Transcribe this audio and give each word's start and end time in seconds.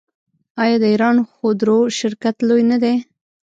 آیا 0.63 0.77
د 0.83 0.85
ایران 0.93 1.17
خودرو 1.33 1.77
شرکت 1.99 2.35
لوی 2.47 2.63
نه 2.71 2.77
دی؟ 2.83 2.95